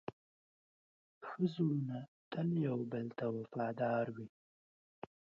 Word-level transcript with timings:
ښه 1.27 1.41
زړونه 1.53 1.97
تل 2.31 2.49
یو 2.67 2.79
بل 2.91 3.05
ته 3.17 3.25
وفادار 3.37 4.05
وي. 4.15 4.27